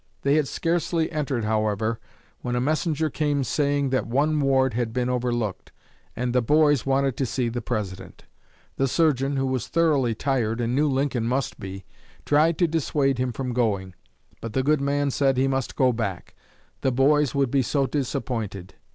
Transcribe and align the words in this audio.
They 0.23 0.33
had 0.33 0.47
scarcely 0.47 1.11
entered, 1.11 1.45
however, 1.45 1.99
when 2.39 2.55
a 2.55 2.59
messenger 2.59 3.07
came 3.11 3.43
saying 3.43 3.91
that 3.91 4.07
one 4.07 4.39
ward 4.41 4.73
had 4.73 4.93
been 4.93 5.09
overlooked, 5.09 5.71
and 6.15 6.33
"the 6.33 6.41
boys" 6.41 6.87
wanted 6.87 7.15
to 7.17 7.25
see 7.27 7.49
the 7.49 7.61
President. 7.61 8.23
The 8.77 8.87
surgeon, 8.87 9.35
who 9.37 9.45
was 9.45 9.67
thoroughly 9.67 10.15
tired, 10.15 10.59
and 10.59 10.73
knew 10.73 10.89
Lincoln 10.89 11.27
must 11.27 11.59
be, 11.59 11.85
tried 12.25 12.57
to 12.57 12.67
dissuade 12.67 13.19
him 13.19 13.31
from 13.31 13.53
going; 13.53 13.93
but 14.41 14.53
the 14.53 14.63
good 14.63 14.81
man 14.81 15.11
said 15.11 15.37
he 15.37 15.47
must 15.47 15.75
go 15.75 15.93
back; 15.93 16.33
"the 16.81 16.91
boys" 16.91 17.35
would 17.35 17.51
be 17.51 17.61
so 17.61 17.85
disappointed. 17.85 18.73